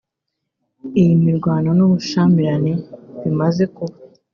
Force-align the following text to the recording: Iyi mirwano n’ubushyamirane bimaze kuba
Iyi 1.01 1.13
mirwano 1.25 1.69
n’ubushyamirane 1.77 2.73
bimaze 3.21 3.63
kuba 3.75 3.95